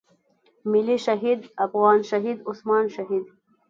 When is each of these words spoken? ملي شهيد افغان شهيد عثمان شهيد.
ملي 0.71 0.97
شهيد 1.05 1.39
افغان 1.65 2.03
شهيد 2.03 2.43
عثمان 2.47 2.89
شهيد. 2.89 3.25